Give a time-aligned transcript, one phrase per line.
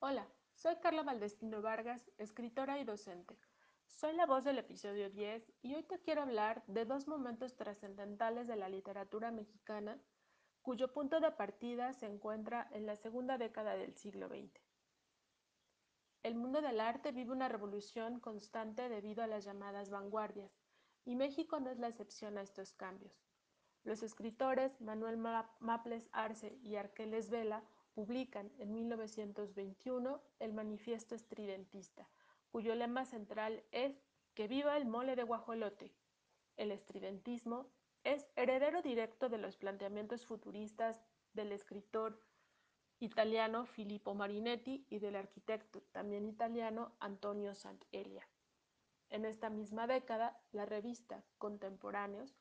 [0.00, 3.36] Hola, soy Carla Valdestino Vargas, escritora y docente.
[3.88, 8.46] Soy la voz del episodio 10 y hoy te quiero hablar de dos momentos trascendentales
[8.46, 10.00] de la literatura mexicana
[10.62, 14.62] cuyo punto de partida se encuentra en la segunda década del siglo XX.
[16.22, 20.60] El mundo del arte vive una revolución constante debido a las llamadas vanguardias,
[21.04, 23.20] y México no es la excepción a estos cambios.
[23.82, 27.64] Los escritores Manuel Maples Arce y Arqueles Vela
[27.98, 32.08] publican en 1921 el Manifiesto Estridentista,
[32.52, 34.00] cuyo lema central es
[34.34, 35.92] que viva el mole de guajolote.
[36.56, 37.72] El estridentismo
[38.04, 41.02] es heredero directo de los planteamientos futuristas
[41.32, 42.22] del escritor
[43.00, 48.28] italiano Filippo Marinetti y del arquitecto también italiano Antonio Sant'Elia.
[49.10, 52.36] En esta misma década, la revista Contemporáneos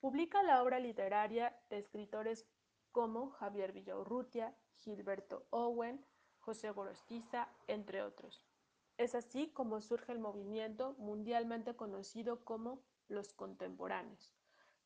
[0.00, 2.46] publica la obra literaria de escritores
[2.98, 6.04] como Javier Villaurrutia, Gilberto Owen,
[6.40, 8.44] José Gorostiza, entre otros.
[8.96, 14.34] Es así como surge el movimiento mundialmente conocido como los contemporáneos.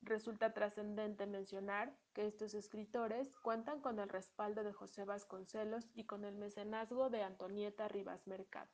[0.03, 6.27] Resulta trascendente mencionar que estos escritores cuentan con el respaldo de José Vasconcelos y con
[6.27, 8.71] el mecenazgo de Antonieta Rivas Mercado.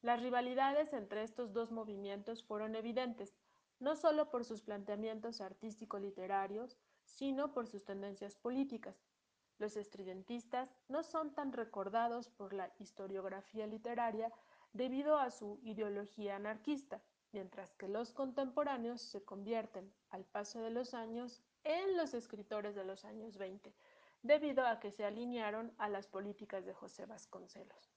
[0.00, 3.36] Las rivalidades entre estos dos movimientos fueron evidentes,
[3.78, 8.96] no solo por sus planteamientos artístico-literarios, sino por sus tendencias políticas.
[9.58, 14.30] Los estridentistas no son tan recordados por la historiografía literaria
[14.72, 17.00] debido a su ideología anarquista,
[17.32, 22.84] mientras que los contemporáneos se convierten, al paso de los años, en los escritores de
[22.84, 23.74] los años 20,
[24.22, 27.90] debido a que se alinearon a las políticas de José Vasconcelos.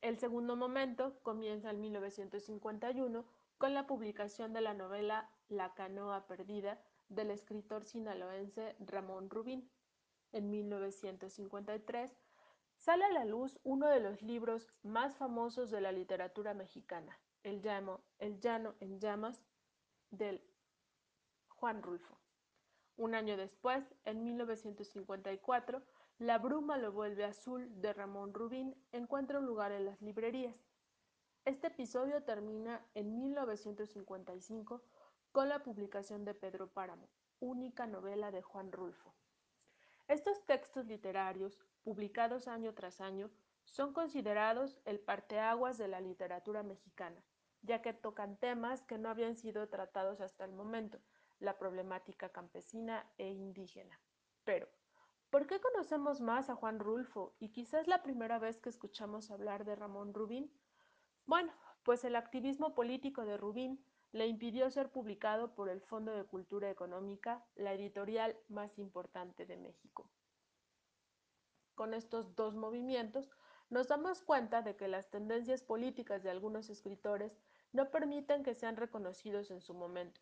[0.00, 3.26] El segundo momento comienza en 1951
[3.58, 9.70] con la publicación de la novela La canoa perdida del escritor sinaloense Ramón Rubín.
[10.32, 12.16] En 1953
[12.76, 17.62] sale a la luz uno de los libros más famosos de la literatura mexicana, El,
[17.62, 19.42] llamo, el llano en llamas,
[20.10, 20.42] del
[21.48, 22.18] Juan Rulfo.
[22.96, 25.82] Un año después, en 1954,
[26.18, 30.56] La bruma lo vuelve azul de Ramón Rubín encuentra un lugar en las librerías.
[31.44, 34.82] Este episodio termina en 1955
[35.32, 37.08] con la publicación de Pedro Páramo,
[37.40, 39.14] única novela de Juan Rulfo.
[40.08, 43.30] Estos textos literarios, publicados año tras año,
[43.64, 47.22] son considerados el parteaguas de la literatura mexicana,
[47.62, 50.98] ya que tocan temas que no habían sido tratados hasta el momento,
[51.38, 54.00] la problemática campesina e indígena.
[54.44, 54.68] Pero,
[55.30, 59.64] ¿por qué conocemos más a Juan Rulfo y quizás la primera vez que escuchamos hablar
[59.66, 60.50] de Ramón Rubín?
[61.26, 61.52] Bueno,
[61.82, 66.70] pues el activismo político de Rubín le impidió ser publicado por el Fondo de Cultura
[66.70, 70.10] Económica, la editorial más importante de México.
[71.74, 73.30] Con estos dos movimientos,
[73.70, 77.38] nos damos cuenta de que las tendencias políticas de algunos escritores
[77.72, 80.20] no permiten que sean reconocidos en su momento.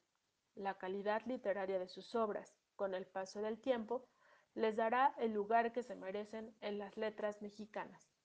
[0.56, 4.08] La calidad literaria de sus obras, con el paso del tiempo,
[4.54, 8.15] les dará el lugar que se merecen en las letras mexicanas.